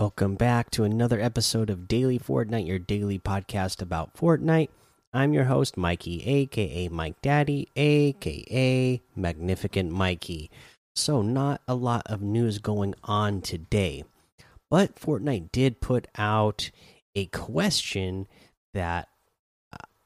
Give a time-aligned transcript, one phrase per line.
[0.00, 4.70] Welcome back to another episode of Daily Fortnite, your daily podcast about Fortnite.
[5.12, 10.50] I'm your host, Mikey, aka Mike Daddy, aka Magnificent Mikey.
[10.94, 14.04] So, not a lot of news going on today,
[14.70, 16.70] but Fortnite did put out
[17.14, 18.26] a question
[18.72, 19.06] that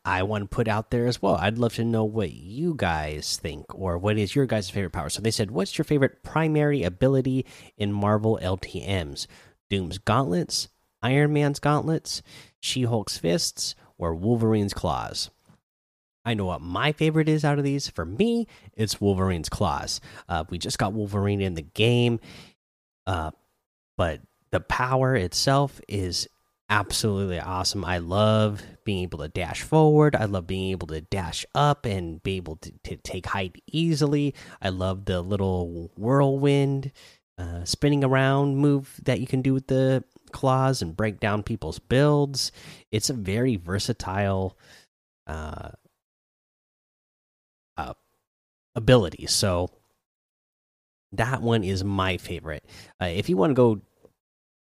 [0.05, 1.37] I want to put out there as well.
[1.37, 5.09] I'd love to know what you guys think or what is your guys' favorite power.
[5.09, 7.47] So, they said, What's your favorite primary ability
[7.79, 9.29] in Marvel LTMs?
[9.75, 10.69] Doom's gauntlets,
[11.03, 12.23] Iron Man's gauntlets,
[12.61, 15.31] She Hulk's fists, or Wolverine's claws.
[16.25, 17.89] I know what my favorite is out of these.
[17.89, 20.01] For me, it's Wolverine's claws.
[20.29, 22.21] Uh, we just got Wolverine in the game,
[23.09, 23.33] uh,
[23.97, 24.21] but
[24.53, 26.29] the power itself is
[26.71, 27.85] absolutely awesome.
[27.85, 30.15] I love being able to dash forward.
[30.15, 34.37] I love being able to dash up and be able to, to take height easily.
[34.63, 36.93] I love the little whirlwind
[37.39, 41.79] uh, spinning around move that you can do with the claws and break down people's
[41.79, 42.53] builds.
[42.93, 44.57] It's a very versatile
[45.27, 45.71] uh,
[47.77, 47.95] uh,
[48.75, 49.27] ability.
[49.27, 49.71] So
[51.13, 52.65] that one is my favorite.
[53.01, 53.81] Uh, if you want to go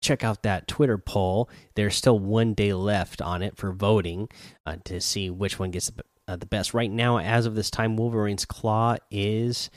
[0.02, 4.28] check out that Twitter poll, there's still one day left on it for voting
[4.66, 6.74] uh, to see which one gets the, uh, the best.
[6.74, 9.70] Right now, as of this time, Wolverine's Claw is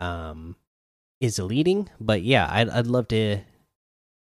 [0.00, 0.56] um,
[1.22, 1.88] is leading.
[1.98, 3.38] But yeah, I'd, I'd love to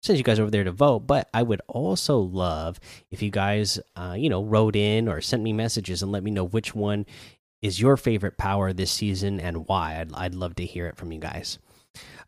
[0.01, 1.01] send you guys over there to vote.
[1.01, 2.79] But I would also love
[3.11, 6.31] if you guys, uh, you know, wrote in or sent me messages and let me
[6.31, 7.05] know which one
[7.61, 9.99] is your favorite power this season and why.
[9.99, 11.59] I'd, I'd love to hear it from you guys.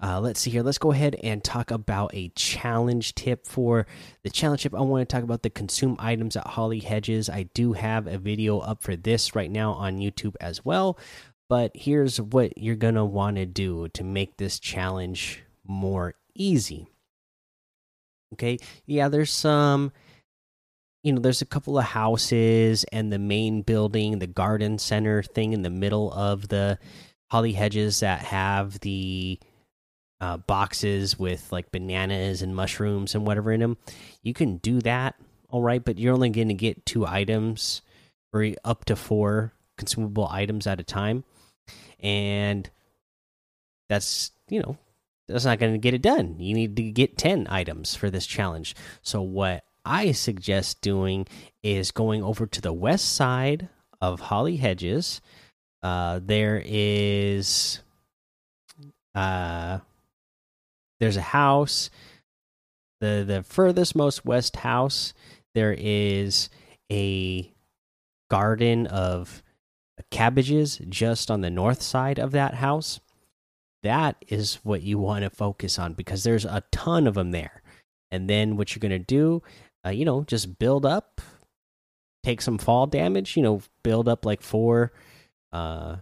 [0.04, 0.64] Uh, let's see here.
[0.64, 3.86] Let's go ahead and talk about a challenge tip for
[4.24, 4.74] the challenge tip.
[4.74, 7.30] I want to talk about the consume items at Holly Hedges.
[7.30, 10.98] I do have a video up for this right now on YouTube as well.
[11.52, 16.88] But here's what you're going to want to do to make this challenge more easy.
[18.34, 18.58] Okay.
[18.86, 19.92] Yeah, there's some,
[21.04, 25.52] you know, there's a couple of houses and the main building, the garden center thing
[25.52, 26.80] in the middle of the
[27.30, 29.38] holly hedges that have the
[30.22, 33.78] uh, boxes with like bananas and mushrooms and whatever in them.
[34.24, 35.16] You can do that,
[35.50, 37.82] all right, but you're only going to get two items
[38.32, 41.26] or up to four consumable items at a time
[42.00, 42.70] and
[43.90, 44.78] that's you know
[45.28, 46.36] that's not going to get it done.
[46.40, 48.76] You need to get 10 items for this challenge.
[49.02, 51.26] So what I suggest doing
[51.64, 53.70] is going over to the west side
[54.02, 55.22] of Holly Hedges.
[55.82, 57.80] Uh, there is
[59.16, 59.80] uh,
[61.00, 61.90] there's a house.
[63.00, 65.14] The the furthest most west house
[65.54, 66.50] there is
[66.92, 67.52] a
[68.30, 69.44] garden of
[70.10, 73.00] cabbages just on the north side of that house,
[73.84, 77.62] that is what you want to focus on because there's a ton of them there.
[78.12, 79.42] And then what you're going to do,
[79.86, 81.22] uh, you know, just build up,
[82.24, 84.92] take some fall damage, you know, build up like four,
[85.52, 85.98] uh,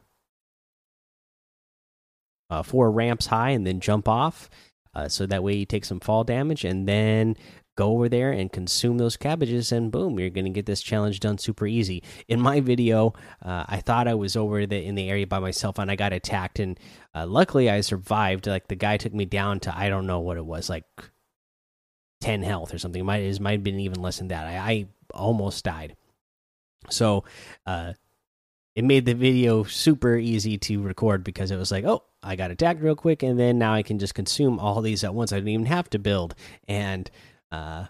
[2.49, 4.49] uh four ramps high and then jump off.
[4.93, 7.37] Uh, so that way you take some fall damage and then
[7.79, 11.37] go over there and consume those cabbages and boom you're gonna get this challenge done
[11.37, 12.03] super easy.
[12.27, 15.79] In my video uh, i thought i was over the in the area by myself
[15.79, 16.77] and i got attacked and
[17.15, 18.47] uh, luckily i survived.
[18.47, 20.83] Like the guy took me down to i don't know what it was like
[22.21, 22.99] 10 health or something.
[22.99, 24.45] It might, it might have been even less than that.
[24.45, 25.95] I, I almost died.
[26.89, 27.23] So
[27.65, 27.93] uh,
[28.75, 32.51] it made the video super easy to record because it was like oh i got
[32.51, 35.31] attacked real quick and then now i can just consume all these at once.
[35.31, 36.35] I didn't even have to build.
[36.67, 37.09] And
[37.51, 37.85] uh,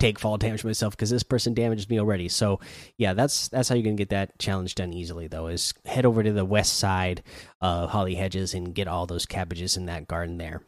[0.00, 2.28] take fall damage myself because this person damaged me already.
[2.28, 2.60] So
[2.96, 5.26] yeah, that's that's how you're gonna get that challenge done easily.
[5.26, 7.22] Though is head over to the west side
[7.60, 10.62] of Holly Hedges and get all those cabbages in that garden there.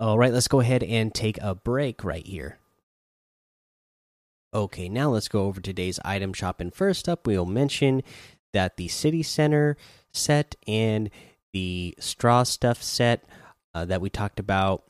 [0.00, 2.58] All right, let's go ahead and take a break right here.
[4.54, 6.60] Okay, now let's go over today's item shop.
[6.60, 8.02] And first up, we'll mention
[8.52, 9.76] that the City Center
[10.12, 11.10] set and
[11.52, 13.24] the Straw Stuff set
[13.74, 14.84] uh, that we talked about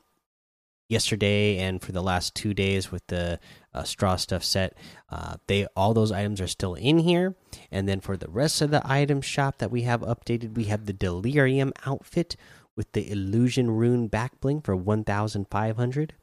[0.89, 3.39] yesterday and for the last two days with the
[3.75, 4.77] uh, straw stuff set
[5.11, 7.37] uh, they all those items are still in here.
[7.71, 10.87] And then for the rest of the item shop that we have updated we have
[10.87, 12.37] the delirium outfit
[12.77, 16.15] with the illusion rune back bling for 1500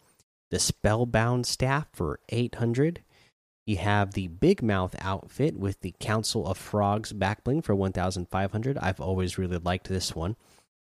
[0.51, 3.01] the spellbound staff for 800
[3.65, 8.77] you have the big mouth outfit with the council of frogs back bling for 1500
[8.77, 10.35] i've always really liked this one.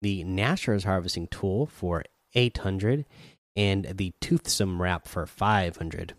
[0.01, 2.03] The nashor's harvesting tool for
[2.35, 3.05] 800
[3.57, 6.13] and the toothsome wrap for 500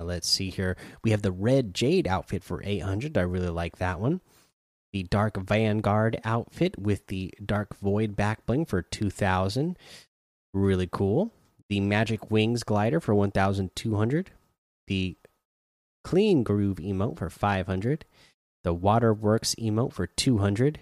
[0.00, 3.76] now let's see here we have the red jade outfit for 800 i really like
[3.76, 4.20] that one
[4.92, 9.76] the dark vanguard outfit with the dark void back bling for 2000
[10.52, 11.32] really cool.
[11.68, 14.30] The Magic Wings glider for 1200.
[14.86, 15.16] The
[16.04, 18.04] Clean Groove emote for 500.
[18.64, 20.80] The Waterworks emote for 200.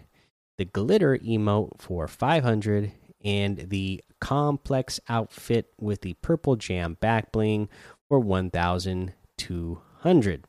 [0.58, 2.92] The Glitter emote for 500.
[3.22, 7.68] And the Complex outfit with the Purple Jam back bling
[8.08, 10.44] for 1200.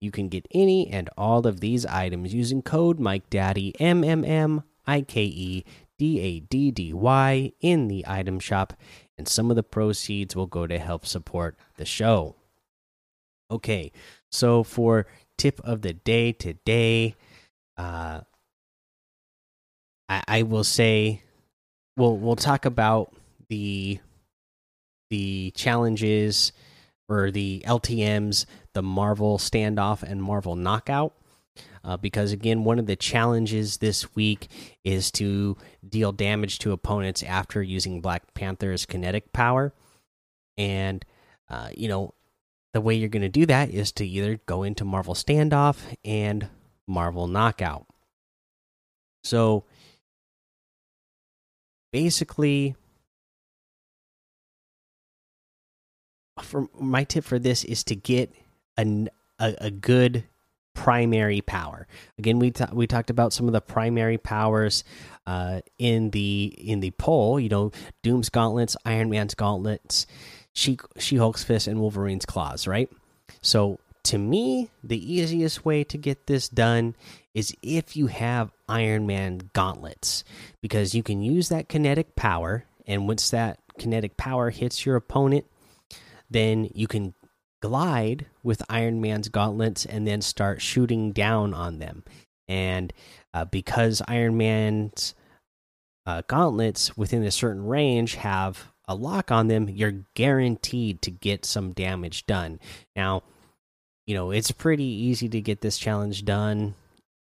[0.00, 4.22] You can get any and all of these items using code Mike MikeDaddy M M
[4.24, 5.64] M I K E
[5.98, 8.74] D A D D Y in the item shop,
[9.16, 12.36] and some of the proceeds will go to help support the show.
[13.50, 13.92] Okay,
[14.30, 15.06] so for
[15.36, 17.14] tip of the day today,
[17.76, 18.20] uh,
[20.08, 21.23] I, I will say,
[21.96, 23.14] we'll we'll talk about
[23.48, 23.98] the
[25.10, 26.52] the challenges
[27.08, 31.14] or the LTM's, the Marvel standoff and Marvel knockout.
[31.84, 34.48] Uh, because again, one of the challenges this week
[34.84, 35.56] is to
[35.86, 39.74] deal damage to opponents after using Black Panther's kinetic power.
[40.56, 41.04] And,
[41.50, 42.14] uh, you know,
[42.72, 46.48] the way you're going to do that is to either go into Marvel standoff and
[46.88, 47.86] Marvel knockout.
[49.22, 49.64] So
[51.94, 52.74] basically,
[56.42, 58.34] for my tip for this is to get
[58.76, 59.06] a,
[59.38, 60.24] a, a good
[60.74, 61.86] primary power.
[62.18, 64.82] Again, we we talked about some of the primary powers
[65.24, 67.38] uh, in the in the poll.
[67.38, 67.70] You know,
[68.02, 70.08] Doom's gauntlets, Iron Man's gauntlets,
[70.52, 72.66] She She Hulk's fist, and Wolverine's claws.
[72.66, 72.90] Right.
[73.40, 76.94] So to me, the easiest way to get this done
[77.34, 80.24] is if you have Iron Man gauntlets,
[80.60, 85.46] because you can use that kinetic power, and once that kinetic power hits your opponent,
[86.30, 87.14] then you can
[87.62, 92.04] glide with Iron Man's gauntlets and then start shooting down on them.
[92.46, 92.92] And
[93.32, 95.14] uh, because Iron Man's
[96.04, 101.46] uh, gauntlets within a certain range have a lock on them, you're guaranteed to get
[101.46, 102.60] some damage done.
[102.94, 103.22] Now,
[104.06, 106.74] you know, it's pretty easy to get this challenge done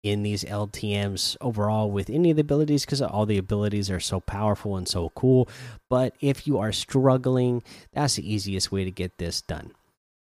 [0.03, 4.21] in these LTMs overall with any of the abilities because all the abilities are so
[4.21, 5.49] powerful and so cool.
[5.91, 7.63] But if you are struggling,
[7.93, 9.73] that's the easiest way to get this done.